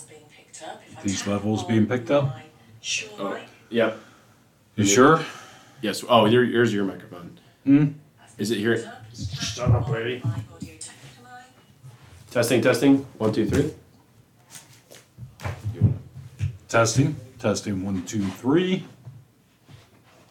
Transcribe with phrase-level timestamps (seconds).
[0.00, 0.82] levels being picked up.
[0.90, 2.38] If These tap levels being picked up?
[2.80, 3.98] Sure Oh, mic, yep.
[4.76, 5.24] You sure?
[5.82, 6.04] Yes.
[6.08, 7.38] Oh, here, here's your microphone.
[7.64, 7.86] Hmm?
[8.38, 8.92] Is it here?
[9.14, 10.20] Shut up, lady.
[10.24, 12.30] my Audio Technica mic.
[12.30, 13.06] Testing, testing.
[13.18, 13.74] One, two, three.
[16.68, 17.16] Testing.
[17.38, 17.84] Testing.
[17.84, 18.84] One, two, three.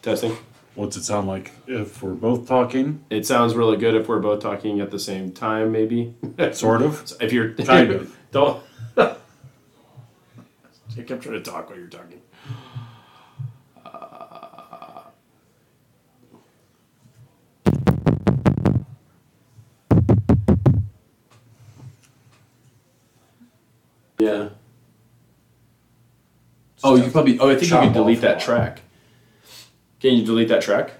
[0.02, 0.36] Testing.
[0.74, 3.04] What's it sound like if we're both talking?
[3.10, 6.14] It sounds really good if we're both talking at the same time, maybe.
[6.52, 7.12] Sort of.
[7.20, 8.16] if you're Kind of.
[8.32, 8.62] don't.
[11.00, 12.20] I kept trying to talk while you're talking.
[13.86, 15.00] Uh,
[24.18, 24.50] yeah.
[26.84, 27.38] Oh, you probably.
[27.38, 28.82] Oh, I think you Chop can delete off that track.
[30.00, 30.92] Can you delete that track?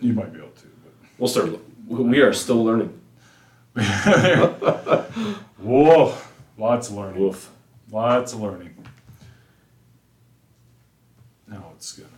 [0.00, 0.92] You might be able to, But.
[1.16, 1.58] We'll start.
[1.88, 3.00] We are still learning.
[5.62, 6.14] Whoa.
[6.58, 7.22] Lots of learning.
[7.22, 7.50] Woof.
[7.90, 8.74] Lots of learning.
[11.48, 12.08] No, it's gonna.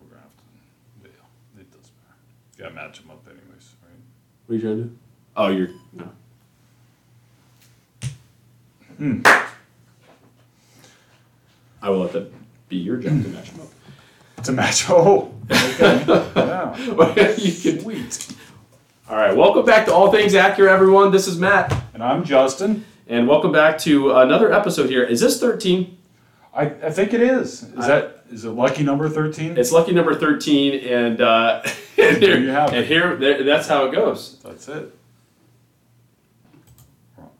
[0.00, 1.08] We're gonna have to.
[1.08, 2.18] Yeah, it doesn't matter.
[2.58, 3.92] Gotta match them up, anyways, right?
[4.46, 4.96] What are you trying to do?
[5.36, 6.08] Oh, you're no.
[8.96, 9.20] Hmm.
[11.80, 12.32] I will let that
[12.68, 13.68] be your job to match them up.
[14.44, 14.88] To match.
[14.88, 15.34] Oh.
[15.50, 16.04] Okay.
[16.06, 16.22] yeah.
[16.96, 17.18] up.
[17.38, 17.80] you can.
[17.80, 18.28] Sweet.
[19.10, 21.10] All right, welcome back to All Things Acura, everyone.
[21.10, 22.84] This is Matt, And I'm Justin.
[23.08, 25.02] and welcome back to another episode here.
[25.02, 25.98] Is this thirteen?
[26.54, 27.64] I, I think it is.
[27.64, 29.56] Is that is it lucky number thirteen?
[29.56, 31.62] It's lucky number thirteen, and uh,
[31.98, 32.76] and There here, you have it.
[32.78, 34.38] and here, there, that's how it goes.
[34.40, 34.94] That's it.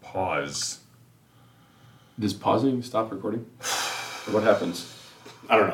[0.01, 0.81] Pause.
[2.19, 3.47] Does pausing stop recording?
[4.27, 4.95] Or what happens?
[5.49, 5.69] I don't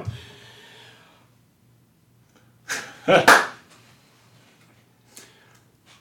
[3.08, 3.24] know.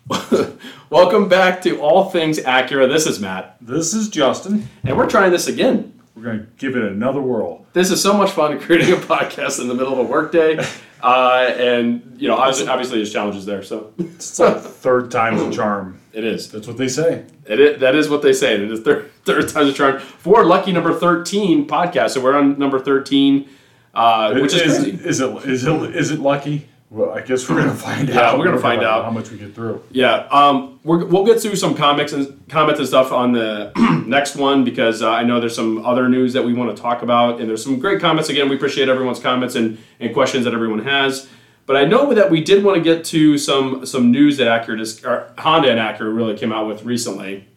[0.89, 2.87] Welcome back to All Things Acura.
[2.87, 4.67] This is Matt, This is Justin.
[4.83, 5.92] and we're trying this again.
[6.15, 7.65] We're gonna give it another whirl.
[7.73, 10.57] This is so much fun creating a podcast in the middle of a workday,
[11.03, 13.63] uh, and you know, obviously, obviously, there's challenges there.
[13.63, 15.99] So It's like third time's a charm.
[16.13, 16.51] it is.
[16.51, 17.25] That's what they say.
[17.45, 18.53] It is, that is what they say.
[18.53, 22.11] It is third, third time's a charm for lucky number thirteen podcast.
[22.11, 23.49] So we're on number thirteen,
[23.95, 26.69] uh, which is, is, is it is it is it lucky?
[26.93, 28.37] Well, I guess we're gonna find Yeah, out.
[28.37, 29.03] we're gonna find out.
[29.03, 29.81] how much we get through.
[29.89, 33.71] Yeah, um, we're, we'll get through some comics and comments and stuff on the
[34.05, 37.01] next one because uh, I know there's some other news that we want to talk
[37.01, 38.29] about, and there's some great comments.
[38.29, 41.27] Again, we appreciate everyone's comments and, and questions that everyone has.
[41.65, 45.03] But I know that we did want to get to some some news that Acura,
[45.03, 47.47] or Honda and Acura really came out with recently.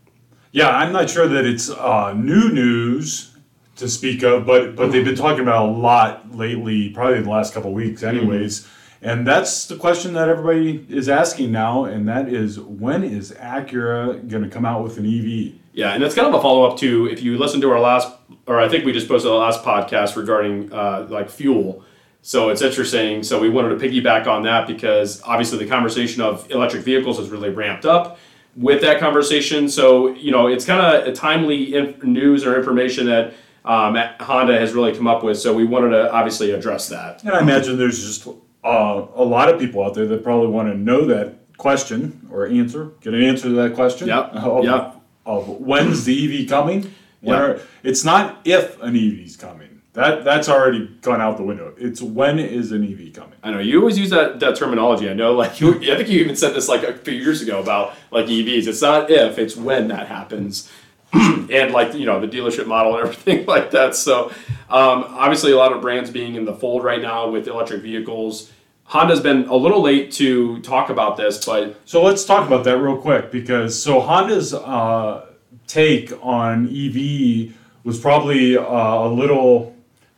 [0.53, 3.37] Yeah, I'm not sure that it's uh, new news
[3.77, 7.29] to speak of, but but they've been talking about a lot lately, probably in the
[7.31, 8.67] last couple of weeks, anyways.
[9.03, 14.27] And that's the question that everybody is asking now, and that is when is Acura
[14.29, 15.55] going to come out with an EV?
[15.73, 18.11] Yeah, and it's kind of a follow up to if you listen to our last,
[18.47, 21.85] or I think we just posted the last podcast regarding uh, like fuel.
[22.23, 23.23] So it's interesting.
[23.23, 27.29] So we wanted to piggyback on that because obviously the conversation of electric vehicles has
[27.29, 28.19] really ramped up
[28.57, 29.69] with that conversation.
[29.69, 33.35] So you know it's kind of a timely inf- news or information that
[33.67, 35.39] um, Honda has really come up with.
[35.39, 37.23] So we wanted to obviously address that.
[37.23, 38.27] And I imagine there's just
[38.67, 42.47] uh, a lot of people out there that probably want to know that question or
[42.47, 44.09] answer, get an answer to that question.
[44.09, 44.97] Yep, Of, yep.
[45.25, 46.93] of when's the EV coming?
[47.21, 47.49] When Yep.
[47.49, 49.81] are, it's not if an EV is coming.
[49.95, 51.73] That that's already gone out the window.
[51.79, 53.39] It's when is an EV coming?
[53.43, 55.09] I know you always use that, that terminology.
[55.09, 57.61] I know, like you, I think you even said this like a few years ago
[57.63, 58.67] about like EVs.
[58.67, 60.71] It's not if, it's when that happens,
[61.15, 63.95] and like you know the dealership model and everything like that.
[63.97, 64.27] So
[64.69, 68.53] um, obviously, a lot of brands being in the fold right now with electric vehicles.
[68.87, 72.79] Honda's been a little late to talk about this, but So let's talk about that
[72.79, 75.27] real quick because so Honda's uh,
[75.67, 77.53] take on EV
[77.83, 79.75] was probably uh, a little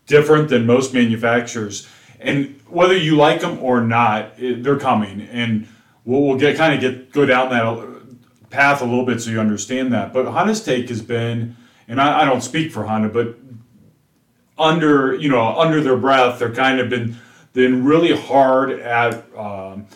[0.07, 1.89] different than most manufacturers,
[2.21, 5.67] and whether you like them or not, it, they're coming, and
[6.05, 9.41] we'll, we'll get kind of get go down that path a little bit so you
[9.41, 10.13] understand that.
[10.13, 13.39] But Honda's take has been, and I, I don't speak for Honda, but
[14.59, 17.17] under you know under their breath, they're kind of been
[17.59, 19.25] been really hard at.
[19.37, 19.87] Um,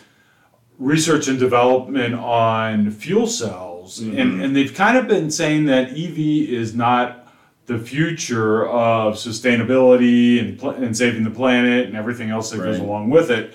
[0.79, 6.17] research and development on fuel cells, and, and they've kind of been saying that EV
[6.17, 7.27] is not
[7.67, 12.79] the future of sustainability and, pl- and saving the planet and everything else that goes
[12.79, 13.53] along with it.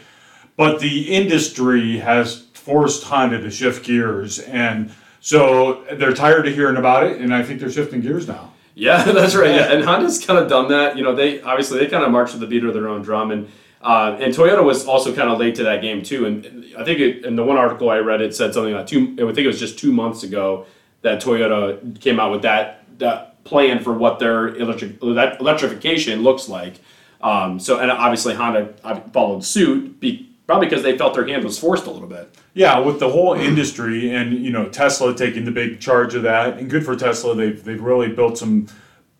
[0.56, 4.90] But the industry has forced Honda to shift gears, and
[5.20, 8.54] so they're tired of hearing about it, and I think they're shifting gears now.
[8.74, 9.54] Yeah, that's right.
[9.54, 10.96] Yeah, and Honda's kind of done that.
[10.96, 13.32] You know, they obviously they kind of march to the beat of their own drum,
[13.32, 13.48] and
[13.80, 16.26] uh, and Toyota was also kind of late to that game too.
[16.26, 19.14] And I think it, in the one article I read, it said something like two.
[19.20, 20.66] I think it was just two months ago
[21.02, 26.48] that Toyota came out with that that plan for what their electric elec- electrification looks
[26.48, 26.80] like.
[27.20, 31.44] Um, so, and obviously Honda uh, followed suit, be, probably because they felt their hand
[31.44, 32.32] was forced a little bit.
[32.54, 36.58] Yeah, with the whole industry and you know Tesla taking the big charge of that,
[36.58, 37.34] and good for Tesla.
[37.34, 38.66] They've they've really built some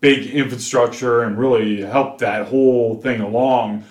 [0.01, 3.83] big infrastructure and really helped that whole thing along.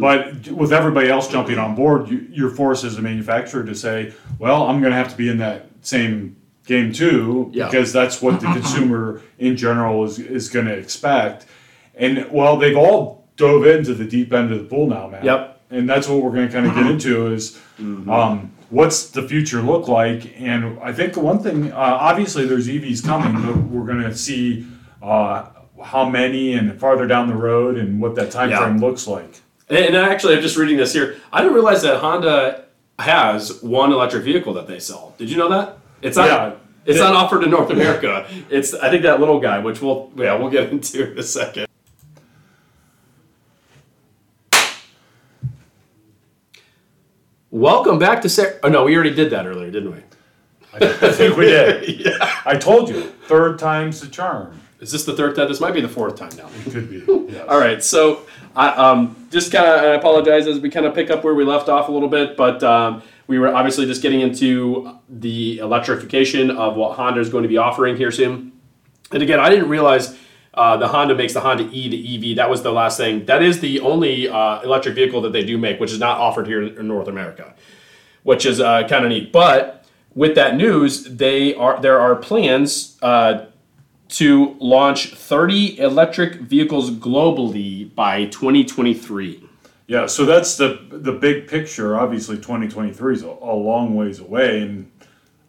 [0.00, 4.12] But with everybody else jumping on board, you, you're forced as a manufacturer to say,
[4.38, 7.66] "Well, I'm going to have to be in that same game too," Yeah.
[7.66, 11.46] because that's what the consumer in general is is going to expect.
[11.94, 15.24] And well, they've all dove into the deep end of the pool now, man.
[15.24, 15.60] Yep.
[15.70, 19.60] And that's what we're going to kind of get into is um, what's the future
[19.60, 20.40] look like?
[20.40, 24.14] And I think the one thing, uh, obviously, there's EVs coming, but we're going to
[24.14, 24.66] see
[25.04, 25.46] uh,
[25.82, 28.58] how many and farther down the road and what that time Yeah.
[28.60, 29.40] frame looks like.
[29.68, 31.16] And, actually, I'm just reading this here.
[31.32, 32.64] I didn't realize that Honda
[32.98, 35.14] has one electric vehicle that they sell.
[35.18, 35.78] Did you know that?
[36.02, 36.26] It's not.
[36.28, 36.52] Yeah.
[36.86, 38.26] It's not offered in North America.
[38.50, 41.66] It's I think that little guy, which we'll yeah we'll get into in a second.
[47.50, 48.58] Welcome back to Serra.
[48.62, 49.98] Oh no, we already did that earlier, didn't we?
[50.72, 52.00] I think we did.
[52.06, 52.40] yeah.
[52.44, 54.60] I told you, third time's the charm.
[54.84, 55.48] Is this the third time?
[55.48, 56.46] This might be the fourth time now.
[56.66, 57.32] It could be.
[57.32, 57.46] Yes.
[57.48, 61.08] All right, so I um, just kind of I apologize as we kind of pick
[61.10, 64.20] up where we left off a little bit, but um, we were obviously just getting
[64.20, 68.52] into the electrification of what Honda is going to be offering here soon.
[69.10, 70.18] And again, I didn't realize
[70.52, 72.36] uh, the Honda makes the Honda E to EV.
[72.36, 73.24] That was the last thing.
[73.24, 76.46] That is the only uh, electric vehicle that they do make, which is not offered
[76.46, 77.54] here in North America,
[78.22, 79.32] which is uh, kind of neat.
[79.32, 83.46] But with that news, they are there are plans uh,
[84.14, 89.48] to launch 30 electric vehicles globally by 2023.
[89.86, 91.98] Yeah, so that's the the big picture.
[91.98, 94.90] Obviously, 2023 is a, a long ways away, and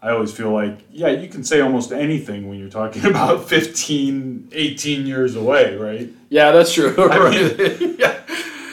[0.01, 4.49] I always feel like, yeah, you can say almost anything when you're talking about 15,
[4.51, 6.09] 18 years away, right?
[6.29, 6.93] Yeah, that's true.
[6.97, 8.19] mean- yeah.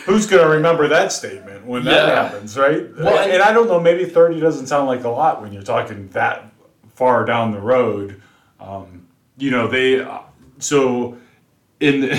[0.04, 2.22] Who's going to remember that statement when that Yeah.
[2.24, 2.92] happens, right?
[2.98, 6.08] Well, and, I don't know, maybe 30 doesn't sound like a lot when you're talking
[6.08, 6.52] that
[6.96, 8.20] far down the road.
[8.58, 9.01] Um,
[9.42, 10.20] you know, they, uh,
[10.58, 11.18] so
[11.80, 12.04] in,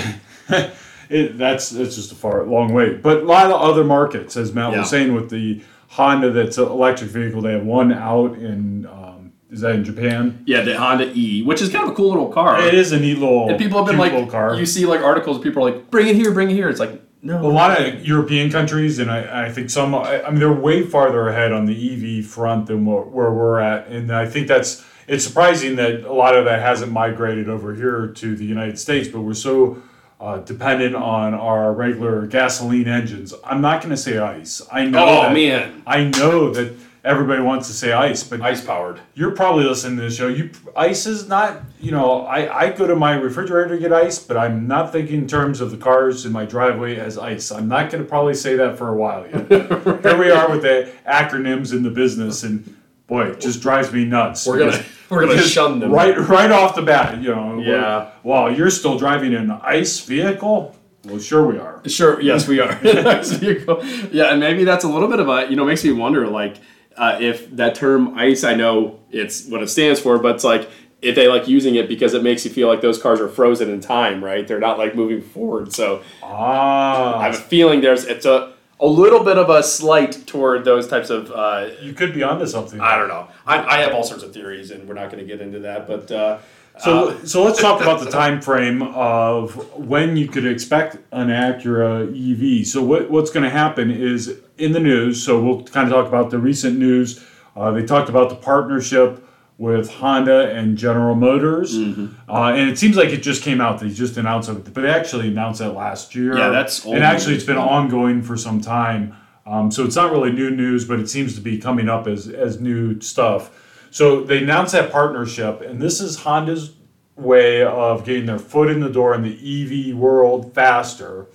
[1.08, 2.94] it, that's, that's just a far, long way.
[2.96, 4.80] But a lot of other markets, as Matt Yeah.
[4.80, 9.32] was saying, with the Honda that's an electric vehicle, they have one out in, um,
[9.50, 10.42] is that in Japan?
[10.46, 12.60] Yeah, the Honda E, which is kind of a cool little car.
[12.60, 14.54] It is a neat little, And people have been like, car.
[14.56, 16.68] you see like articles, people are like, bring it here, bring it here.
[16.68, 17.40] It's like, no.
[17.40, 20.82] a lot of European countries, and I, I think some, I, I mean, they're way
[20.82, 23.86] farther ahead on the EV front than where, where we're at.
[23.86, 28.08] And I think that's, it's surprising that a lot of that hasn't migrated over here
[28.08, 29.82] to the United States, but we're so
[30.20, 33.34] uh, dependent on our regular gasoline engines.
[33.44, 34.62] I'm not going to say ice.
[34.72, 35.04] I know.
[35.06, 35.82] Oh, that, man.
[35.86, 36.72] I know that
[37.04, 38.98] everybody wants to say ice, but Ice powered.
[39.14, 40.28] you're probably listening to the show.
[40.28, 44.18] You ice is not, you know, I, I go to my refrigerator to get ice,
[44.18, 47.52] but I'm not thinking in terms of the cars in my driveway as ice.
[47.52, 49.48] I'm not going to probably say that for a while yet.
[50.02, 52.74] Here we are with the acronyms in the business, and
[53.06, 54.46] boy, it just drives me nuts.
[54.46, 55.92] We're gonna we're gonna because shun them.
[55.92, 57.20] right right off the bat.
[57.22, 58.10] You know, Yeah.
[58.22, 60.74] Wow, you're still driving an ice vehicle?
[61.04, 61.82] Well, sure we are.
[61.86, 62.20] Sure.
[62.20, 62.78] Yes, we are.
[64.10, 66.56] Yeah, and maybe that's a little bit of a you know makes me wonder like
[66.96, 68.42] uh, if that term ice.
[68.44, 70.70] I know it's what it stands for, but it's like
[71.02, 73.68] if they like using it because it makes you feel like those cars are frozen
[73.70, 74.48] in time, right?
[74.48, 75.74] They're not like moving forward.
[75.74, 78.53] So Ah, I have a feeling there's it's a
[78.84, 81.32] a little bit of a slight toward those types of.
[81.32, 82.80] Uh, you could be onto something.
[82.80, 83.28] I don't know.
[83.46, 85.86] I, I have all sorts of theories, and we're not going to get into that.
[85.86, 86.38] But uh,
[86.78, 92.08] So, so let's talk about the time frame of when you could expect an Acura
[92.10, 92.66] EV.
[92.66, 95.24] So, what, what's going to happen is in the news.
[95.24, 97.24] So, we'll kind of talk about the recent news.
[97.56, 99.23] Uh, they talked about the partnership
[99.58, 102.30] with Honda and General Motors, Mm-hmm.
[102.30, 103.78] uh, and it seems like it just came out.
[103.80, 106.36] They just announced it, but they actually announced that last year.
[106.36, 109.14] Yeah, that's old and actually it's been ongoing for some time.
[109.46, 112.28] Um, so it's not really new news, but it seems to be coming up as
[112.28, 113.86] as new stuff.
[113.90, 116.72] So they announced that partnership, and this is Honda's
[117.16, 121.26] way of getting their foot in the door in the EV world faster.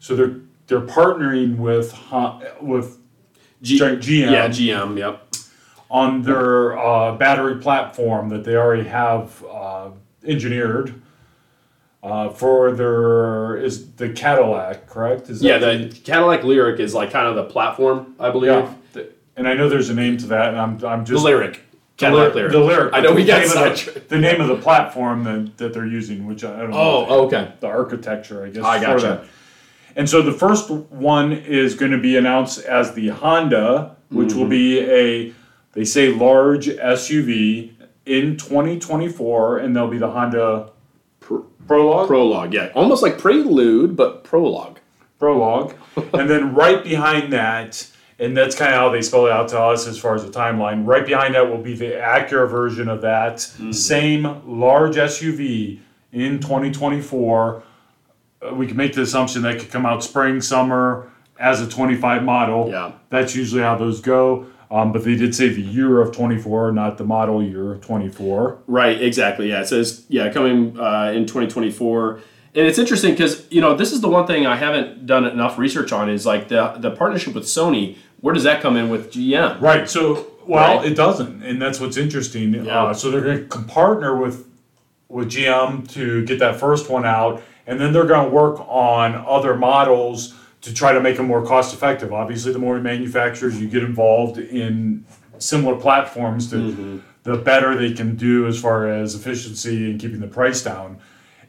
[0.00, 1.96] So they're they're partnering with
[2.60, 2.98] with
[3.62, 4.98] G- GM yeah, GM.
[4.98, 5.27] Yep.
[5.90, 9.88] On their uh, battery platform that they already have uh,
[10.22, 11.00] engineered
[12.02, 15.30] uh, for their is the Cadillac, correct?
[15.30, 18.50] Is Yeah, that the Cadillac Lyriq is like kind of the platform, I believe.
[18.50, 18.74] yeah.
[18.92, 21.54] The- And I know there's a name to that, and I'm I'm The just Lyriq.
[21.54, 21.58] the,
[21.96, 22.52] Cadillac ly- Lyriq.
[22.52, 22.90] the Lyriq.
[22.92, 25.86] I know we got name of the, the name of the platform that, that they're
[25.86, 26.76] using, which I don't know.
[27.08, 27.52] Oh, okay.
[27.60, 28.62] the architecture, I guess.
[28.62, 29.06] I gotcha.
[29.06, 29.24] that.
[29.96, 34.46] And so the first one is going to be announced as the Honda, which will
[34.46, 35.32] be a,
[35.72, 37.72] they say large SUV
[38.06, 40.70] in 2024, and there'll be the Honda
[41.20, 42.06] Prologue.
[42.08, 44.78] Prologue, yeah, almost like Prelude, but Prologue.
[45.18, 45.74] prologue,
[46.14, 49.60] and then right behind that, and that's kind of how they spell it out to
[49.60, 50.86] us as far as the timeline.
[50.86, 55.80] Right behind that will be the Acura version of that same large SUV
[56.12, 57.62] in 2024.
[58.40, 62.22] Uh, we can make the assumption that could come out spring, summer as a 25
[62.24, 62.70] model.
[62.70, 62.92] Yeah.
[63.10, 64.46] that's usually how those go.
[64.70, 68.58] Um, but they did say the year of 24, not the model year 24.
[68.66, 69.48] Right, exactly.
[69.48, 72.20] Yeah, it says yeah coming uh, in 2024,
[72.54, 75.58] and it's interesting because you know this is the one thing I haven't done enough
[75.58, 77.96] research on is like the the partnership with Sony.
[78.20, 79.60] Where does that come in with GM?
[79.60, 79.88] Right.
[79.88, 80.86] So, well, Right.
[80.90, 82.52] it doesn't, and that's what's interesting.
[82.52, 82.82] Yeah.
[82.84, 84.46] Uh, so they're going to partner with
[85.08, 89.14] with GM to get that first one out, and then they're going to work on
[89.14, 92.12] other models to try to make them more cost effective.
[92.12, 95.04] Obviously, the more manufacturers you get involved in
[95.38, 96.98] similar platforms, the Mm-hmm.
[97.22, 100.98] the better they can do as far as efficiency and keeping the price down.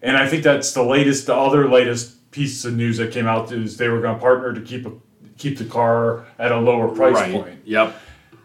[0.01, 1.25] And I think that's the latest.
[1.27, 4.53] The other latest piece of news that came out is they were going to partner
[4.53, 4.91] to keep a,
[5.37, 7.31] keep the car at a lower price right.
[7.33, 7.59] point.
[7.65, 7.95] Yep.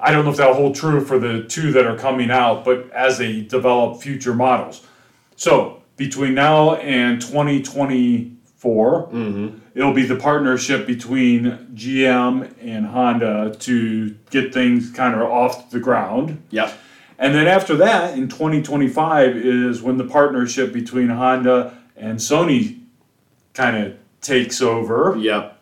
[0.00, 2.90] I don't know if that'll hold true for the two that are coming out, but
[2.90, 4.86] as they develop future models.
[5.36, 9.08] So between now and 2024,
[9.74, 15.80] it'll be the partnership between GM and Honda to get things kind of off the
[15.80, 16.42] ground.
[16.50, 16.72] Yep.
[17.18, 22.80] And then after that, in 2025, is when the partnership between Honda and Sony
[23.52, 25.60] kind of takes over Yep.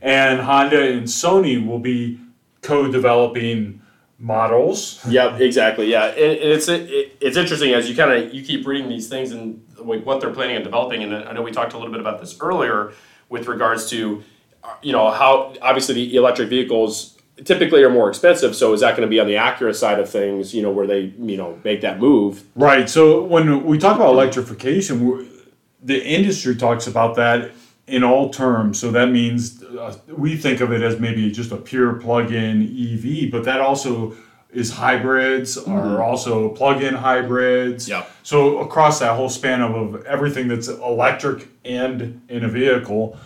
[0.00, 2.18] and Honda and Sony will be
[2.62, 3.80] co-developing
[4.18, 5.00] models.
[5.08, 5.90] Yep, exactly.
[5.90, 9.08] Yeah, and, and it's it, it's interesting as you kind of you keep reading these
[9.08, 11.02] things and what they're planning on developing.
[11.02, 12.92] And I know we talked a little bit about this earlier
[13.30, 14.22] with regards to
[14.62, 18.54] uh, you know how obviously the electric vehicles typically are more expensive.
[18.54, 20.54] So is that going to be on the Acura side of things?
[20.54, 22.44] You know where they you know make that move.
[22.54, 22.90] Right.
[22.90, 25.30] So when we talk about electrification,
[25.82, 27.52] the industry talks about that
[27.86, 28.78] in all terms.
[28.78, 33.30] So that means uh, we think of it as maybe just a pure plug-in EV,
[33.32, 34.14] but that also
[34.52, 37.88] is hybrids are also plug-in hybrids.
[37.88, 38.04] Yeah.
[38.22, 43.16] So across that whole span of, of everything that's electric and in a vehicle.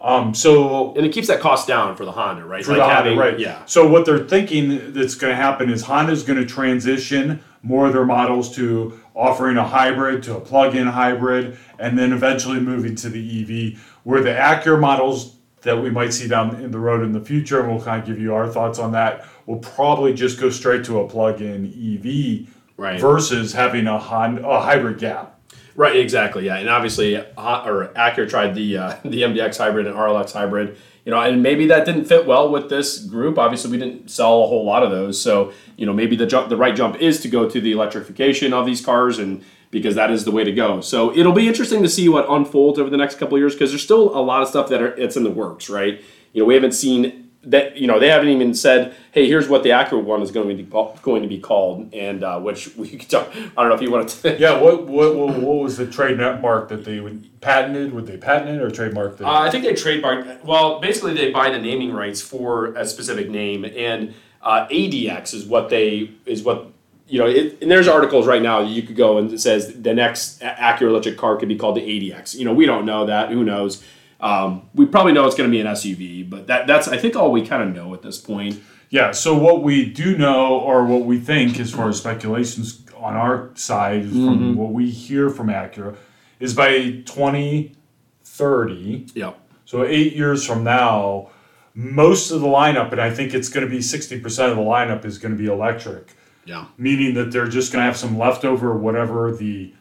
[0.00, 2.64] Um, so And it keeps that cost down for the Honda, right?
[2.64, 3.38] for the Honda, right?
[3.38, 3.64] Yeah.
[3.66, 7.92] So what they're thinking that's going to happen is Honda's going to transition more of
[7.92, 13.08] their models to offering a hybrid to a plug-in hybrid, and then eventually moving to
[13.08, 13.80] the EV.
[14.04, 17.60] Where the Acura models that we might see down in the road in the future,
[17.60, 20.84] and we'll kind of give you our thoughts on that, We'll probably just go straight
[20.86, 23.00] to a plug-in EV Right.
[23.00, 25.38] versus having a Honda a hybrid gap.
[25.76, 26.46] Right, exactly.
[26.46, 30.76] Yeah, and obviously, uh, or Acura tried the uh, the MDX hybrid and RLX hybrid.
[31.04, 33.38] You know, and maybe that didn't fit well with this group.
[33.38, 35.20] Obviously, we didn't sell a whole lot of those.
[35.20, 38.52] So, you know, maybe the jump, the right jump is to go to the electrification
[38.52, 40.80] of these cars, and because that is the way to go.
[40.80, 43.70] So, it'll be interesting to see what unfolds over the next couple of years because
[43.70, 46.02] there's still a lot of stuff that are it's in the works, right?
[46.32, 47.76] You know, we haven't seen that.
[47.76, 50.54] You know, they haven't even said, "Hey, here's what the Acura one is going to
[50.54, 50.70] be
[51.02, 53.28] going to be called," and uh, which we could talk.
[53.34, 54.36] I don't know if you want to.
[54.38, 54.60] Yeah.
[54.60, 57.92] What what what, what was the trademark that they would patented?
[57.94, 59.22] Would they patent it or trademark it?
[59.22, 60.44] Uh, I think they trademarked.
[60.44, 65.44] Well, basically, they buy the naming rights for a specific name, and uh, ADX is
[65.44, 66.70] what they is what
[67.08, 67.26] you know.
[67.26, 70.46] It, and there's articles right now you could go and it says the next A-
[70.46, 72.34] Acura electric car could be called the ADX.
[72.34, 73.30] You know, we don't know that.
[73.30, 73.82] Who knows?
[74.20, 77.16] Um, we probably know it's going to be an SUV, but that that's I think
[77.16, 78.60] all we kind of know at this point.
[78.88, 83.14] Yeah, so what we do know, or what we think, as far as speculations on
[83.14, 85.96] our side, is from what we hear from Acura,
[86.38, 89.32] is by 2030, Yeah.
[89.64, 91.30] so eight years from now,
[91.74, 95.04] most of the lineup, and I think it's going to be 60% of the lineup,
[95.04, 96.14] is going to be electric,
[96.46, 96.66] Yeah.
[96.78, 99.74] meaning that they're just going to have some leftover, whatever the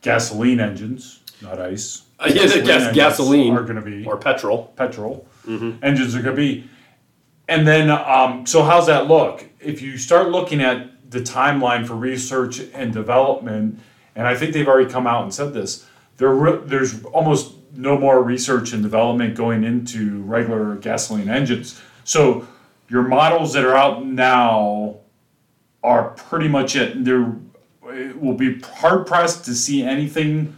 [0.00, 2.02] gasoline engines, not ice.
[2.18, 4.72] Uh, yeah, the gas- gasoline are going to be Or petrol.
[4.76, 6.68] petrol engines are going to be.
[7.48, 9.44] And then, um, so how's that look?
[9.60, 13.78] If you start looking at the timeline for research and development,
[14.16, 15.84] and I think they've already come out and said this,
[16.16, 21.78] there re- there's almost no more research and development going into regular gasoline engines.
[22.04, 22.46] So
[22.88, 24.96] your models that are out now
[25.84, 27.04] are pretty much it.
[27.04, 27.32] There
[27.86, 30.56] it will be hard pressed to see anything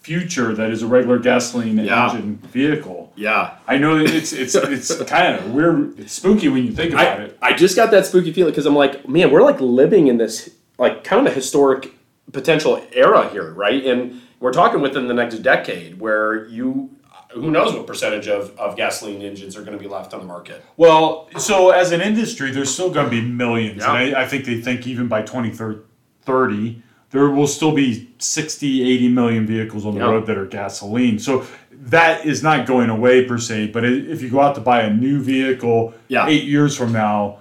[0.00, 2.10] future that is a regular gasoline Yeah.
[2.10, 3.10] engine vehicle.
[3.16, 3.56] Yeah.
[3.66, 5.98] I know it's it's it's kind of weird.
[5.98, 7.38] It's spooky when you think about I, it.
[7.40, 10.50] I just got that spooky feeling because I'm like, man, we're like living in this
[10.76, 11.94] like kind of a historic
[12.32, 13.82] potential era here, right?
[13.86, 16.90] And we're talking within the next decade where you
[17.34, 20.26] who knows what percentage of, of gasoline engines are going to be left on the
[20.26, 20.64] market.
[20.76, 23.94] Well, so as an industry, there's still going to be millions, Yeah.
[23.94, 29.08] and I, I think they think even by 2030, there will still be 60, 80
[29.08, 30.06] million vehicles on the Yeah.
[30.10, 31.18] road that are gasoline.
[31.18, 33.68] So that is not going away per se.
[33.68, 36.26] But if you go out to buy a new vehicle Yeah.
[36.26, 37.38] eight years from now,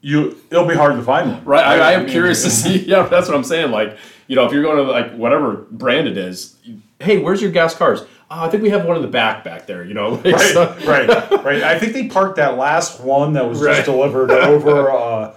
[0.00, 1.44] you it'll be hard to find one.
[1.44, 1.64] Right.
[1.64, 2.78] I, I am mean, curious to see.
[2.88, 3.70] Yeah, that's what I'm saying.
[3.70, 3.96] Like,
[4.26, 6.56] you know, if you're going to like whatever brand it is,
[6.98, 8.00] hey, where's your gas cars?
[8.34, 9.84] Oh, I think we have one in the back back there.
[9.84, 11.62] You know, like, so- right, right, right.
[11.62, 13.74] I think they parked that last one that was Right.
[13.74, 14.90] just delivered over.
[14.90, 15.34] Uh,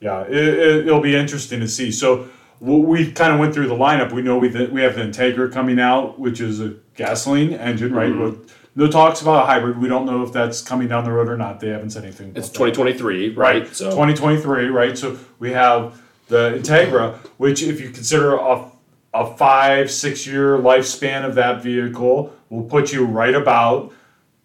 [0.00, 1.90] yeah, it, it, it'll be interesting to see.
[1.92, 2.28] So
[2.60, 4.12] we kind of went through the lineup.
[4.12, 8.10] We know we we have the Integra coming out, which is a gasoline engine, right?
[8.10, 8.22] Mm-hmm.
[8.22, 9.78] With no talks about a hybrid.
[9.78, 11.58] We don't know if that's coming down the road or not.
[11.60, 12.28] They haven't said anything.
[12.36, 12.74] It's about that.
[12.74, 13.66] 2023, right?
[13.74, 14.96] So 2023, right?
[14.96, 18.70] So we have the Integra, which if you consider a,
[19.14, 23.92] a five, six year lifespan of that vehicle, will put you right about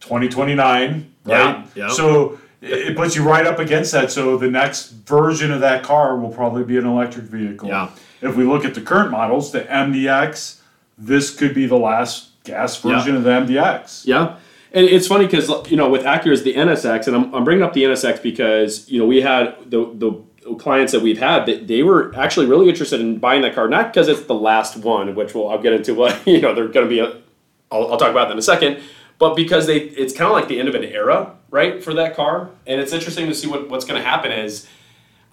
[0.01, 1.65] 2029, Yeah, right?
[1.75, 1.89] yeah.
[1.89, 4.12] So it puts you right up against that.
[4.12, 7.67] So the next version of that car will probably be an electric vehicle.
[7.69, 7.89] Yeah.
[8.22, 10.60] If we look at the current models, the MDX,
[10.98, 12.95] this could be the last gas Yeah.
[12.98, 14.05] version of the MDX.
[14.05, 14.36] Yeah.
[14.75, 17.74] And it's funny because you know with Acura's the NSX, and I'm, I'm bringing up
[17.74, 21.83] the NSX because you know we had the the clients that we've had that they
[21.83, 25.36] were actually really interested in buying that car, not because it's the last one, which
[25.36, 27.00] we'll I'll get into what you know they're going to be.
[27.00, 27.17] A,
[27.73, 28.81] I'll, I'll talk about that in a second,
[29.17, 32.15] but because they it's kind of like the end of an era, right, for that
[32.15, 34.67] car, and it's interesting to see what what's going to happen is.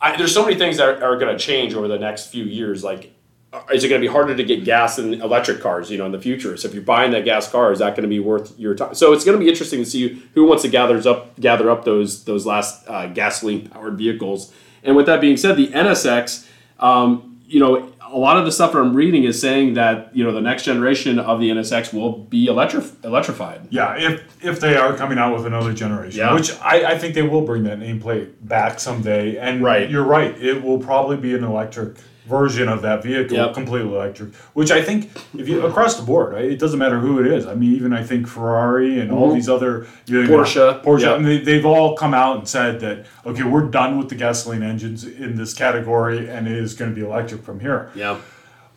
[0.03, 2.45] I, there's so many things that are, are going to change over the next few
[2.45, 2.83] years.
[2.83, 3.13] Like,
[3.53, 6.07] uh, is it going to be harder to get gas in electric cars, you know,
[6.07, 6.57] in the future?
[6.57, 8.95] So if you're buying that gas car, is that going to be worth your time?
[8.95, 11.85] So it's going to be interesting to see who wants to gathers up gather up
[11.85, 14.55] those those last uh, gasoline powered vehicles.
[14.85, 16.47] And with that being said, the NSX,
[16.79, 20.33] um, you know, a lot of the stuff I'm reading is saying that you know
[20.33, 23.61] the next generation of the NSX will be electrif- electrified.
[23.71, 26.35] Yeah, if if they are coming out with another generation, Yeah.
[26.35, 29.37] which I, I think they will bring that nameplate back someday.
[29.39, 29.89] And Right.
[29.91, 31.97] you're right, it will probably be an electric
[32.27, 33.55] version of that vehicle, Yep.
[33.55, 34.35] completely electric.
[34.55, 37.47] Which I think, if you across the board, right, it doesn't matter who it is.
[37.47, 40.35] I mean, even I think Ferrari and all these other you know, Mm-hmm.
[40.35, 41.15] Porsche, Porsche, yeah.
[41.15, 44.15] I mean, they, they've all come out and said that okay, we're done with the
[44.15, 48.19] gasoline engines in this category, and it is going to be electric from here Yeah.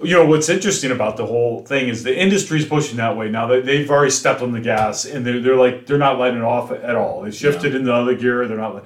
[0.02, 3.48] you know what's interesting about the whole thing is the industry's pushing that way now.
[3.48, 6.44] They, they've already stepped on the gas and they're, they're like they're not letting it
[6.44, 7.22] off at all.
[7.22, 8.48] They shifted into other gear.
[8.48, 8.84] They're not.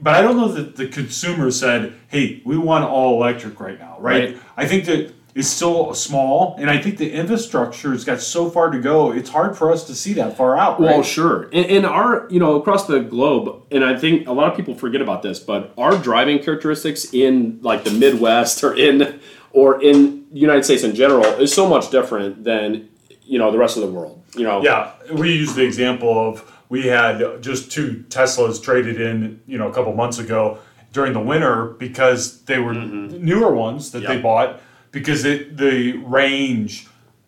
[0.00, 3.96] But I don't know that the consumer said, "Hey, we want all electric right now."
[3.98, 4.34] Right?
[4.34, 4.42] Right.
[4.56, 8.70] I think that it's still small, and I think the infrastructure has got so far
[8.70, 9.12] to go.
[9.12, 10.80] It's hard for us to see that far out.
[10.80, 10.90] Right?
[10.90, 11.44] Well, sure.
[11.50, 14.74] In, in our, you know, across the globe, and I think a lot of people
[14.74, 19.20] forget about this, but our driving characteristics in like the Midwest or in
[19.52, 22.88] or in the United States in general is so much different than
[23.22, 24.22] you know the rest of the world.
[24.34, 29.42] You know, Yeah, we use the example of we had just two Teslas traded in,
[29.46, 30.58] you know, a couple months ago
[30.92, 34.22] during the winter because they were newer ones that they Mm-hmm.
[34.22, 34.60] Bought
[34.92, 36.86] because it, the range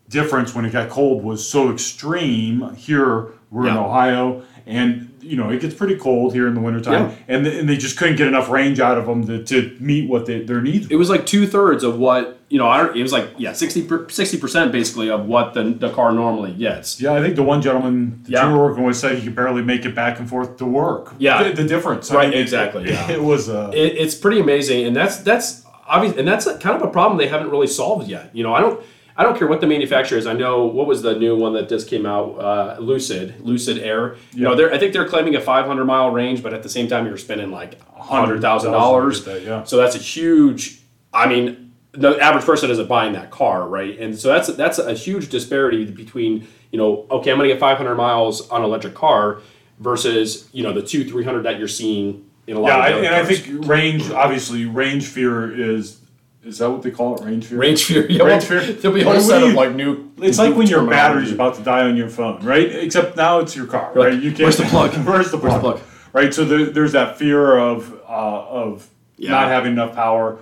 [0.09, 2.75] difference when it got cold was so extreme.
[2.77, 7.11] Here we're in Ohio and you know it gets pretty cold here in the wintertime
[7.11, 7.17] Yeah.
[7.29, 10.27] and, and they just couldn't get enough range out of them to, to meet what
[10.27, 12.67] they, their needs it was like two thirds of what you know.
[12.67, 17.01] I, it was like yeah, 60 percent basically of what the, the car normally gets.
[17.01, 18.49] Yeah, I think the one gentleman that Yeah.
[18.51, 21.15] you were working with said he could barely make it back and forth to work.
[21.19, 21.43] Yeah.
[21.45, 22.11] the, the difference.
[22.11, 23.11] I Right, mean, exactly, It, yeah.
[23.11, 26.77] it was uh, it, it's pretty amazing, and that's that's obvious, and that's a, kind
[26.77, 28.31] of a problem they haven't really solved yet.
[28.37, 28.85] You know, I don't
[29.17, 30.27] I don't care what the manufacturer is.
[30.27, 34.17] I know what was the new one that just came out, uh, Lucid, Lucid Air.
[34.33, 36.89] You know, they're I think they're claiming a 500 mile range, but at the same
[36.89, 39.21] time, you're spending like hundred thousand dollars.
[39.21, 39.65] to get that, yeah.
[39.65, 40.81] So that's a huge.
[41.13, 43.99] I mean, the average person isn't buying that car, right?
[43.99, 47.61] And so that's that's a huge disparity between you know, okay, I'm going to get
[47.61, 49.41] 500 miles on an electric car
[49.79, 53.07] versus you know the two 300 that you're seeing in a lot yeah, of I,
[53.07, 54.11] and I think range.
[54.11, 56.01] Obviously, range fear is
[56.45, 57.25] is that what they call it?
[57.25, 57.59] Range fear.
[57.59, 58.07] Range fear.
[58.11, 58.73] Yeah, Range well, fear.
[58.75, 60.11] There'll be a whole do set of like new.
[60.19, 62.67] It's like when your battery's about to die on your phone, right?
[62.71, 64.13] Except now it's your car, Right.
[64.13, 64.23] right?
[64.23, 64.41] You can't.
[64.43, 64.93] Where's the plug?
[65.07, 65.77] Where's the Where's the plug?
[65.79, 65.81] plug?
[66.13, 66.35] Right.
[66.35, 68.13] So there, there's that fear of uh,
[68.49, 69.31] of Yeah.
[69.31, 70.39] not having enough power,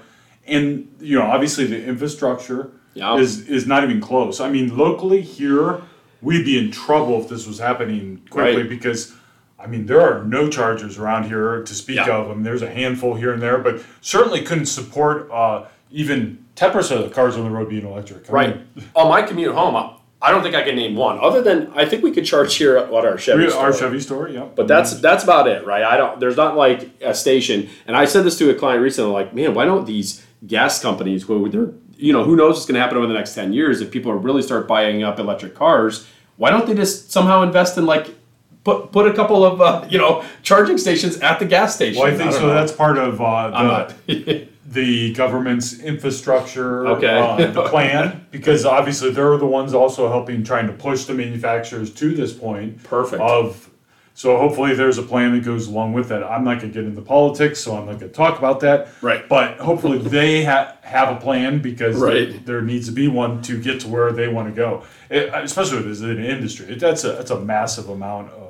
[0.47, 3.17] and you know, obviously the infrastructure Yeah.
[3.17, 4.41] is is not even close.
[4.41, 5.83] I mean, locally here,
[6.23, 8.69] we'd be in trouble if this was happening quickly Right.
[8.69, 9.15] because.
[9.63, 12.17] I mean, there are no chargers around here to speak Yeah.
[12.17, 12.31] of.
[12.31, 16.97] I mean, there's a handful here and there, but certainly couldn't support uh, even 10%
[16.97, 18.29] of the cars on the road being electric.
[18.29, 18.57] I Right.
[18.77, 19.91] mean, On my commute home, I-
[20.23, 22.77] I don't think I can name one other than I think we could charge here
[22.77, 23.47] at our Chevy.
[23.47, 23.89] We- our store.
[23.89, 24.45] Chevy store, yeah.
[24.55, 25.83] But that's that's about it, right?
[25.83, 26.21] I don't.
[26.21, 27.69] There's not like a station.
[27.87, 31.27] And I said this to a client recently, like, man, why don't these gas companies,
[31.27, 33.81] where they're, you know, who knows what's going to happen over the next ten years
[33.81, 36.07] if people really start buying up electric cars?
[36.37, 38.09] Why don't they just somehow invest in like
[38.63, 41.99] put put a couple of uh, you know charging stations at the gas station?
[42.03, 42.47] Well, I think don't so.
[42.49, 42.53] know.
[42.55, 44.49] That's part of uh, the.
[44.71, 47.09] the government's infrastructure, Okay.
[47.19, 51.91] uh, the plan, because obviously they're the ones also helping trying to push the manufacturers
[51.95, 52.83] to this point.
[52.85, 53.21] Perfect.
[53.21, 53.67] Of
[54.15, 56.23] so hopefully there's a plan that goes along with that.
[56.23, 58.89] I'm not going to get into politics, so I'm not going to talk about that.
[59.01, 59.27] Right.
[59.29, 62.45] But hopefully they ha- have a plan because Right.
[62.45, 64.83] there needs to be one to get to where they want to go.
[65.09, 68.50] It, especially with this in an industry, it, that's a that's a massive amount of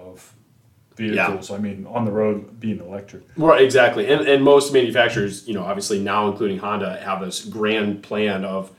[0.96, 1.50] vehicles.
[1.50, 3.22] I mean, on the road being electric.
[3.37, 4.11] Right, exactly.
[4.11, 8.70] And, and most manufacturers, you know, obviously now including Honda, have this grand plan of,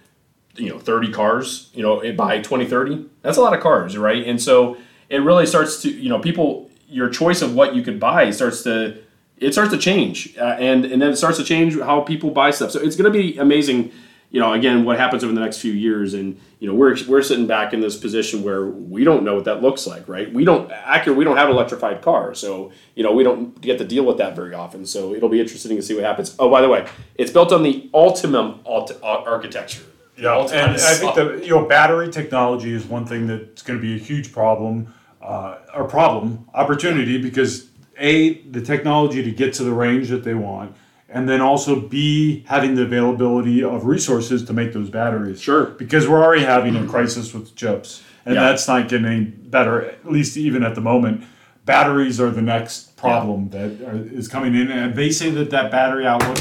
[0.56, 3.06] you know, 30 cars, you know, by 2030.
[3.21, 4.26] That's a lot of cars, right?
[4.26, 4.78] And so
[5.10, 8.63] it really starts to, you know, people, your choice of what you could buy starts
[8.63, 8.97] to,
[9.38, 10.38] it starts to change.
[10.38, 12.71] Uh, and, and then it starts to change how people buy stuff.
[12.71, 13.91] So it's going to be amazing,
[14.30, 16.13] you know, again, what happens over the next few years.
[16.13, 19.45] And, you know, we're, we're sitting back in this position where we don't know what
[19.45, 20.32] that looks like, right?
[20.32, 22.39] We don't, accurate, we don't have electrified cars.
[22.39, 24.86] So, you know, we don't get to deal with that very often.
[24.86, 26.36] So it'll be interesting to see what happens.
[26.38, 29.82] Oh, by the way, it's built on the Ultium alt- architecture.
[30.17, 33.82] Yeah, and I think that you know battery technology is one thing that's going to
[33.82, 39.63] be a huge problem, uh, or problem opportunity because a the technology to get to
[39.63, 40.76] the range that they want,
[41.12, 45.41] and then also b having the availability of resources to make those batteries.
[45.41, 45.65] Sure.
[45.65, 48.41] Because we're already having a crisis with chips, and Yeah.
[48.43, 49.82] that's not getting any better.
[49.84, 51.24] At least even at the moment,
[51.65, 55.69] batteries are the next problem that are, is coming in, and they say that that
[55.71, 56.38] battery outlook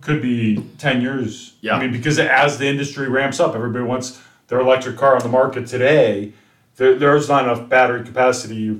[0.00, 1.54] could be 10 years.
[1.62, 1.76] Yeah.
[1.76, 5.28] I mean, because as the industry ramps up, everybody wants their electric car on the
[5.30, 6.32] market today.
[6.76, 8.78] There, there's not enough battery capacity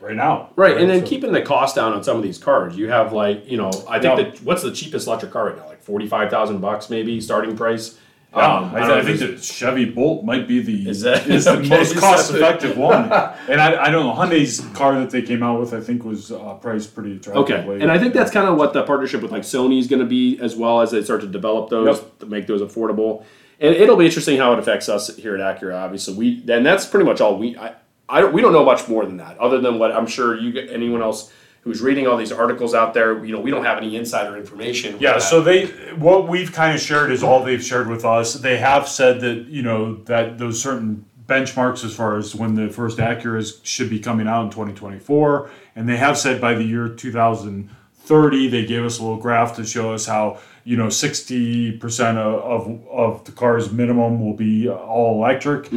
[0.00, 0.50] right now.
[0.56, 2.76] Right, and then So- keeping the cost down on some of these cars.
[2.76, 4.24] You have like, you know, I think Yeah.
[4.30, 5.66] that what's the cheapest electric car right now?
[5.68, 7.96] Like forty five thousand bucks, maybe starting price.
[8.34, 11.46] Yeah, Um, I, don't I think the Chevy Bolt might be the Is that- is
[11.46, 13.10] the okay, most cost effective one.
[13.48, 16.30] And I, I don't know Hyundai's car that they came out with I think was
[16.30, 17.56] uh, priced pretty attractively.
[17.74, 19.98] Okay, and I think that's kind of what the partnership with like Sony is going
[20.00, 22.18] to be as well as they start to develop those Yep.
[22.20, 23.24] to make those affordable.
[23.58, 25.74] And it'll be interesting how it affects us here at Acura.
[25.82, 27.56] Obviously, we and that's pretty much all we.
[27.58, 27.72] I,
[28.10, 30.58] I don't, we don't know much more than that, other than what I'm sure you
[30.70, 33.24] anyone else who's reading all these articles out there.
[33.24, 34.96] You know, we don't have any insider information.
[34.98, 35.22] Yeah, that.
[35.22, 38.34] so they what we've kind of shared is all they've shared with us.
[38.34, 42.68] They have said that you know that those certain benchmarks as far as when the
[42.68, 46.88] first Acuras should be coming out in 2024, and they have said by the year
[46.88, 52.18] 2030 they gave us a little graph to show us how you know 60 percent
[52.18, 55.70] of, of of the cars minimum will be all electric.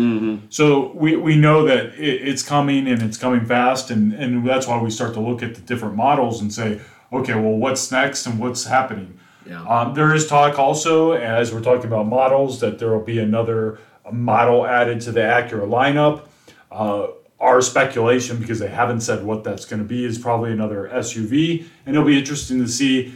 [0.49, 4.67] So we, we know that it, it's coming and it's coming fast, and, and that's
[4.67, 8.25] why we start to look at the different models and say, okay, well, what's next
[8.25, 9.19] and what's happening?
[9.45, 9.63] Yeah.
[9.63, 13.79] Um, there is talk also, as we're talking about models, that there will be another
[14.11, 16.27] model added to the Acura lineup.
[16.71, 17.07] Uh,
[17.39, 21.65] our speculation, because they haven't said what that's going to be, is probably another SUV,
[21.85, 23.15] and it'll be interesting to see.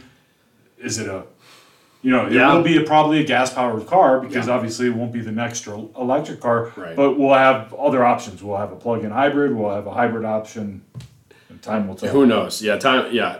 [0.78, 1.24] Is it a
[2.08, 4.54] you know, it will be a, probably a gas powered car because Yeah.
[4.54, 6.72] obviously it won't be the next electric car.
[6.76, 6.96] Right.
[6.96, 8.42] But we'll have other options.
[8.42, 10.82] We'll have a plug in hybrid, we'll have a hybrid option.
[11.50, 12.10] And time will tell.
[12.10, 12.62] Who knows?
[12.62, 13.12] Yeah, time.
[13.12, 13.38] Yeah,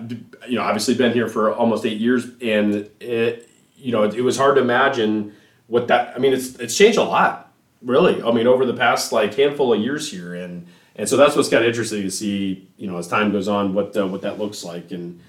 [0.48, 4.22] you know, obviously been here for almost eight years, and it, you know, it, it
[4.22, 5.32] was hard to imagine
[5.66, 6.14] what that.
[6.16, 7.52] I mean, it's it's changed a lot,
[7.82, 8.22] really.
[8.22, 11.48] I mean, over the past like handful of years here, and and so that's what's
[11.50, 12.66] kind of interesting to see.
[12.78, 15.20] You know, as time goes on, what uh, what that looks like, and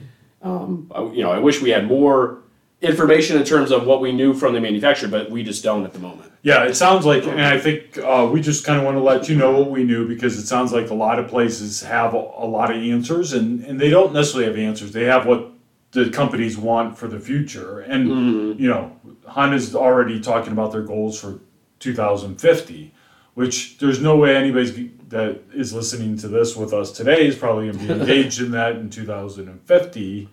[0.42, 2.40] um, I, you know, I wish we had more
[2.82, 5.94] information in terms of what we knew from the manufacturer, but we just don't at
[5.94, 6.32] the moment.
[6.42, 9.28] Yeah, it sounds like, and I think uh, we just kind of want to let
[9.28, 12.18] you know what we knew because it sounds like a lot of places have a,
[12.18, 14.94] a lot of answers, and, and they don't necessarily have answers.
[14.94, 15.52] They have what
[15.92, 17.80] the companies want for the future.
[17.82, 18.96] And, you know,
[19.28, 21.40] Honda's already talking about their goals for
[21.80, 22.94] 2050,
[23.34, 27.68] which there's no way anybody that is listening to this with us today is probably
[27.72, 30.30] going to be engaged in that in 2050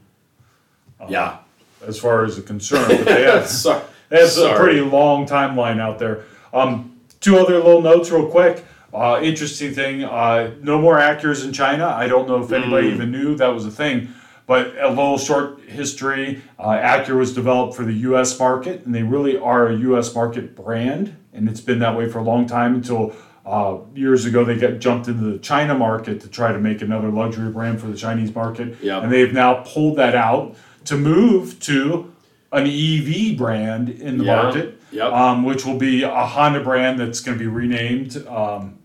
[1.09, 1.39] Yeah.
[1.85, 2.87] As far as a concern.
[2.89, 3.83] But they have, Sorry.
[4.09, 4.59] that's a Sorry.
[4.59, 6.25] pretty long timeline out there.
[6.53, 8.65] Um, two other little notes, real quick.
[8.95, 11.87] Uh, interesting thing: uh, no more Acuras in China.
[11.89, 14.09] I don't know if anybody even knew that was a thing.
[14.47, 18.39] But a little short history: uh, Acura was developed for the U.S.
[18.39, 20.15] market, and they really are a U.S.
[20.15, 23.15] market brand, and it's been that way for a long time until.
[23.45, 27.11] Uh, years ago, they got jumped into the China market to try to make another
[27.11, 29.05] luxury brand for the Chinese market, Yep.
[29.05, 32.13] and they've now pulled that out to move to
[32.53, 34.43] an EV brand in the Yeah.
[34.43, 35.13] market, Yep.
[35.13, 38.79] um, which will be a Honda brand that's going to be renamed um,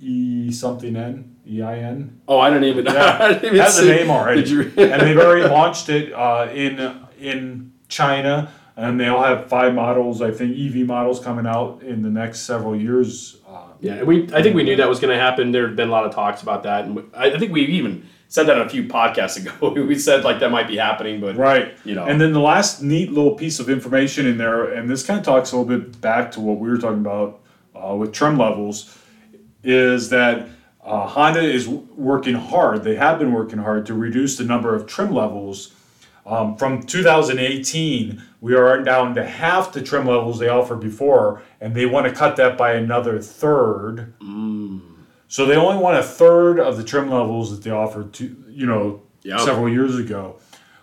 [0.00, 2.20] E something N E I N.
[2.28, 2.86] Oh, I don't even.
[2.88, 6.94] I Yeah, didn't even has a name already, and they've already launched it uh, in
[7.20, 12.10] in China, and they'll have five models, I think, EV models coming out in the
[12.10, 13.36] next several years.
[13.48, 15.52] Uh, Yeah, we I think we knew that was going to happen.
[15.52, 18.06] There had been a lot of talks about that, and I, I think we even
[18.34, 19.68] said that a few podcasts ago.
[19.86, 21.72] we said like that might be happening, but Right.
[21.84, 22.04] You know.
[22.04, 25.24] And then the last neat little piece of information in there, and this kind of
[25.24, 27.40] talks a little bit back to what we were talking about
[27.76, 28.98] uh, with trim levels,
[29.62, 30.48] is that
[30.82, 32.82] uh, Honda is working hard.
[32.82, 35.72] They have been working hard to reduce the number of trim levels.
[36.26, 41.72] Um, from 2018, we are down to half the trim levels they offered before, and
[41.72, 44.12] they want to cut that by another third.
[45.28, 48.66] So they only want a third of the trim levels that they offered to you
[48.66, 49.40] know Yep.
[49.40, 50.36] several years ago,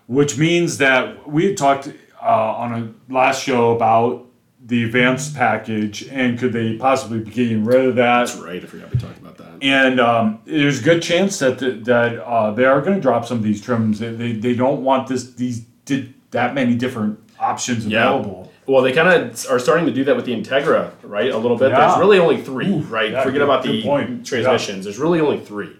[0.07, 1.87] which means that we had talked
[2.19, 4.25] uh, on a last show about
[4.65, 8.27] the advanced package and could they possibly be getting rid of that?
[8.27, 8.63] that's right.
[8.63, 9.47] I forgot we talked about that.
[9.61, 13.25] And um, there's a good chance that the, that uh, they are going to drop
[13.27, 13.99] some of these trims.
[13.99, 18.50] They, they, they don't want this these did that many different options available.
[18.71, 21.29] Well, they kind of are starting to do that with the Integra, right?
[21.31, 21.71] A little bit.
[21.71, 21.79] Yeah.
[21.87, 23.11] There's really only three, right?
[23.11, 24.25] yeah, Forget good- about the point.
[24.25, 24.85] transmissions.
[24.85, 25.75] There's really only three,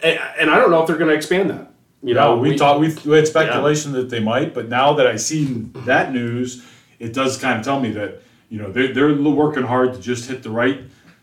[0.00, 1.72] and, and I don't know if they're going to expand that.
[2.02, 5.06] You No, know, we, thought we, we had speculation that they might, but now that
[5.08, 6.64] I seen that news,
[7.00, 10.28] it does kind of tell me that you know they're they're working hard to just
[10.28, 10.80] hit the right,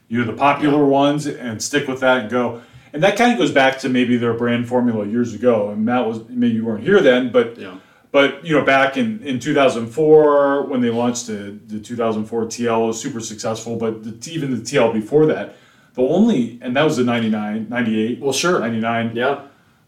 [0.10, 2.62] you know, the popular ones and stick with that and go.
[2.92, 5.70] And that kind of goes back to maybe their brand formula years ago.
[5.70, 7.78] And Matt was maybe you weren't here then, but Yeah.
[8.14, 13.02] But you know back in in 2004 when they launched the the 2004 TL was
[13.02, 13.76] super successful.
[13.76, 15.56] But the, even the TL before that,
[15.96, 18.60] the only and that was the 99, 98, Well, sure.
[18.60, 19.16] 99.
[19.16, 19.42] Yeah.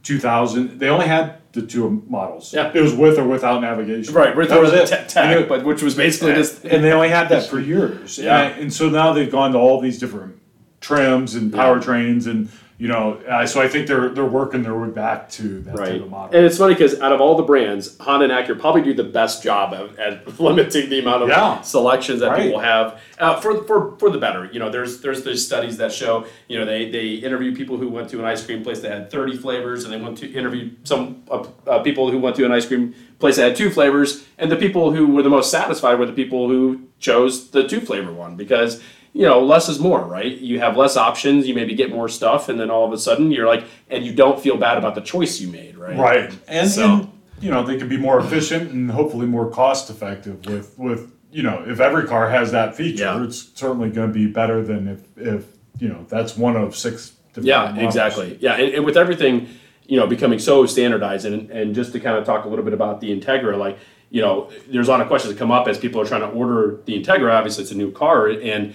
[0.03, 2.71] 2000 they only had the two models Yeah.
[2.73, 4.35] it was with or without navigation Right.
[4.35, 6.91] With that was the it te- tech, it- but which was basically just and they
[6.91, 8.41] only had that for years Yeah.
[8.41, 10.35] and, and so now they've gone to all these different
[10.79, 14.89] trims and powertrains and you know uh, so i think they're they're working their way
[14.89, 15.87] back to that right.
[15.93, 18.59] type of model And it's funny because out of all the brands, Honda and Acura
[18.59, 21.61] probably do the best job of, at limiting the amount of Yeah.
[21.61, 22.43] selections that Right.
[22.43, 24.49] people have uh, for, for for the better.
[24.51, 27.87] You know, there's there's those studies that show you know they they interview people who
[27.87, 30.71] went to an ice cream place that had 30 flavors, and they went to interview
[30.83, 34.25] some uh, uh, people who went to an ice cream place that had two flavors,
[34.37, 37.79] and the people who were the most satisfied were the people who chose the two
[37.79, 38.81] flavor one because.
[39.15, 40.29] You know, less is more, right?
[40.39, 43.31] You have less options, you maybe get more stuff, and then all of a sudden
[43.31, 45.97] you're like, and you don't feel bad about the choice you made, right?
[45.97, 49.89] right and, So- and you know they can be more efficient and hopefully more cost
[49.89, 53.23] effective with with you know if every car has that feature Yeah.
[53.23, 55.45] it's certainly going to be better than if if
[55.79, 57.85] you know that's one of six different Yeah, models.
[57.85, 58.37] exactly.
[58.41, 59.47] Yeah, and, and with everything,
[59.87, 62.73] you know, becoming so standardized, and and just to kind of talk a little bit
[62.73, 63.77] about the Integra, like
[64.09, 66.27] you know, there's a lot of questions that come up as people are trying to
[66.29, 67.33] order the Integra.
[67.33, 68.73] Obviously, it's a new car, and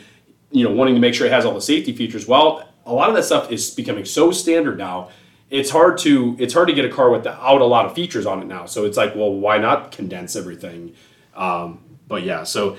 [0.51, 2.27] you know, wanting to make sure it has all the safety features.
[2.27, 5.11] Well, a lot of that stuff is becoming so standard now.
[5.49, 8.41] It's hard to it's hard to get a car without a lot of features on
[8.41, 8.67] it now.
[8.67, 10.95] So it's like, well, why not condense everything?
[11.35, 12.77] Um, but yeah, so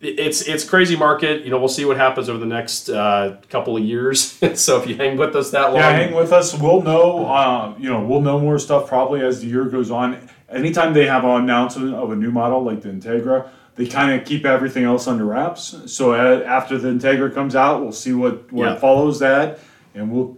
[0.00, 1.44] it's it's crazy market.
[1.44, 4.38] You know, we'll see what happens over the next uh, couple of years.
[4.60, 6.58] so if you hang with us that long, Yeah, hang with us.
[6.58, 7.26] We'll know.
[7.26, 10.28] Uh, you know, we'll know more stuff probably as the year goes on.
[10.50, 14.26] Anytime they have an announcement of a new model like the Integra, they kind of
[14.26, 15.74] keep everything else under wraps.
[15.86, 18.74] So after the Integra comes out, we'll see what what Yeah.
[18.76, 19.58] follows that,
[19.94, 20.36] and we'll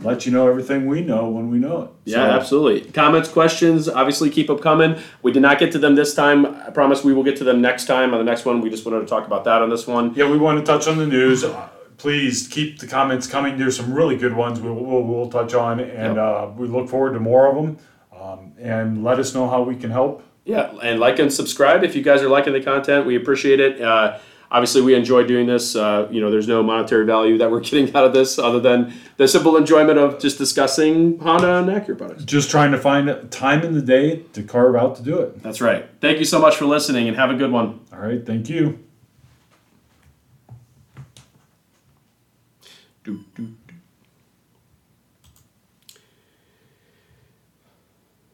[0.00, 1.88] let you know everything we know when we know it.
[2.06, 2.80] Yeah, So, absolutely.
[2.90, 4.96] Comments, questions, obviously keep them coming.
[5.22, 6.44] We did not get to them this time.
[6.44, 8.60] I promise we will get to them next time on the next one.
[8.60, 10.12] We just wanted to talk about that on this one.
[10.16, 11.44] Yeah, we want to touch on the news.
[11.44, 11.68] Uh,
[11.98, 13.58] Please keep the comments coming.
[13.58, 16.18] There's some really good ones we'll, we'll, we'll touch on, and Yep.
[16.18, 17.76] uh, we look forward to more of them.
[18.20, 20.24] Um, and let us know how we can help.
[20.44, 23.06] Yeah, and like and subscribe if you guys are liking the content.
[23.06, 23.80] We appreciate it.
[23.80, 24.18] Uh,
[24.50, 25.76] obviously, we enjoy doing this.
[25.76, 28.92] Uh, you know, there's no monetary value that we're getting out of this other than
[29.18, 32.24] the simple enjoyment of just discussing Honda and Acura products.
[32.24, 35.42] Just trying to find time in the day to carve out to do it.
[35.42, 35.88] That's right.
[36.00, 37.80] Thank you so much for listening and have a good one.
[37.92, 38.80] All right, thank you.
[43.04, 43.54] Do, do,